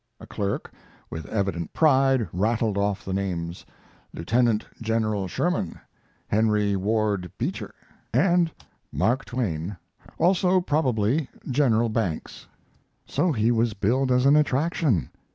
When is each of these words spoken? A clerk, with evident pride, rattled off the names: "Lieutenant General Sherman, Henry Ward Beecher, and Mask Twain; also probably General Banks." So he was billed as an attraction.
A 0.19 0.25
clerk, 0.25 0.73
with 1.11 1.27
evident 1.27 1.73
pride, 1.73 2.27
rattled 2.33 2.75
off 2.75 3.05
the 3.05 3.13
names: 3.13 3.67
"Lieutenant 4.15 4.65
General 4.81 5.27
Sherman, 5.27 5.79
Henry 6.27 6.75
Ward 6.75 7.31
Beecher, 7.37 7.75
and 8.11 8.51
Mask 8.91 9.25
Twain; 9.25 9.77
also 10.17 10.59
probably 10.59 11.29
General 11.51 11.89
Banks." 11.89 12.47
So 13.05 13.31
he 13.31 13.51
was 13.51 13.75
billed 13.75 14.11
as 14.11 14.25
an 14.25 14.35
attraction. 14.35 15.11